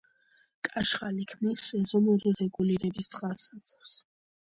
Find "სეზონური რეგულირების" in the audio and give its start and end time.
1.69-3.15